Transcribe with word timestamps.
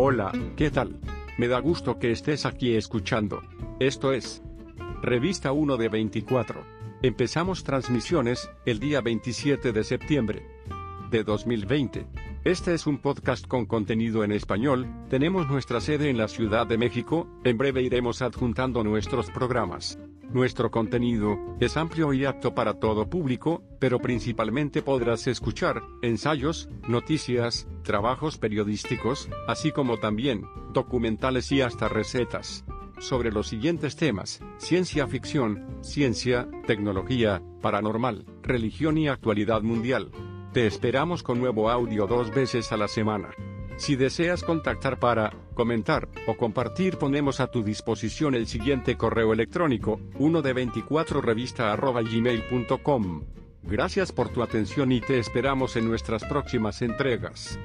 Hola, 0.00 0.30
¿qué 0.54 0.70
tal? 0.70 1.00
Me 1.38 1.48
da 1.48 1.58
gusto 1.58 1.98
que 1.98 2.12
estés 2.12 2.46
aquí 2.46 2.76
escuchando. 2.76 3.42
Esto 3.80 4.12
es 4.12 4.44
Revista 5.02 5.50
1 5.50 5.76
de 5.76 5.88
24. 5.88 6.64
Empezamos 7.02 7.64
transmisiones 7.64 8.48
el 8.64 8.78
día 8.78 9.00
27 9.00 9.72
de 9.72 9.82
septiembre 9.82 10.46
de 11.10 11.24
2020. 11.24 12.06
Este 12.48 12.72
es 12.72 12.86
un 12.86 12.96
podcast 12.96 13.46
con 13.46 13.66
contenido 13.66 14.24
en 14.24 14.32
español, 14.32 14.88
tenemos 15.10 15.50
nuestra 15.50 15.82
sede 15.82 16.08
en 16.08 16.16
la 16.16 16.28
Ciudad 16.28 16.66
de 16.66 16.78
México, 16.78 17.28
en 17.44 17.58
breve 17.58 17.82
iremos 17.82 18.22
adjuntando 18.22 18.82
nuestros 18.82 19.30
programas. 19.30 19.98
Nuestro 20.30 20.70
contenido 20.70 21.36
es 21.60 21.76
amplio 21.76 22.14
y 22.14 22.24
apto 22.24 22.54
para 22.54 22.80
todo 22.80 23.10
público, 23.10 23.62
pero 23.78 23.98
principalmente 23.98 24.80
podrás 24.80 25.26
escuchar 25.26 25.82
ensayos, 26.00 26.70
noticias, 26.88 27.68
trabajos 27.82 28.38
periodísticos, 28.38 29.28
así 29.46 29.70
como 29.70 29.98
también 29.98 30.46
documentales 30.72 31.52
y 31.52 31.60
hasta 31.60 31.88
recetas. 31.88 32.64
Sobre 32.98 33.30
los 33.30 33.48
siguientes 33.48 33.94
temas, 33.94 34.40
ciencia 34.56 35.06
ficción, 35.06 35.66
ciencia, 35.82 36.48
tecnología, 36.66 37.42
paranormal, 37.60 38.24
religión 38.42 38.96
y 38.96 39.06
actualidad 39.06 39.60
mundial. 39.60 40.10
Te 40.52 40.66
esperamos 40.66 41.22
con 41.22 41.38
nuevo 41.38 41.68
audio 41.68 42.06
dos 42.06 42.34
veces 42.34 42.72
a 42.72 42.78
la 42.78 42.88
semana. 42.88 43.28
Si 43.76 43.96
deseas 43.96 44.42
contactar 44.42 44.98
para 44.98 45.30
comentar 45.54 46.08
o 46.26 46.36
compartir, 46.38 46.96
ponemos 46.96 47.40
a 47.40 47.48
tu 47.48 47.62
disposición 47.62 48.34
el 48.34 48.46
siguiente 48.46 48.96
correo 48.96 49.34
electrónico, 49.34 50.00
1 50.18 50.42
de 50.42 50.52
24 50.54 51.20
revista 51.20 51.76
Gracias 53.62 54.10
por 54.10 54.30
tu 54.30 54.42
atención 54.42 54.90
y 54.90 55.02
te 55.02 55.18
esperamos 55.18 55.76
en 55.76 55.86
nuestras 55.86 56.24
próximas 56.24 56.80
entregas. 56.80 57.58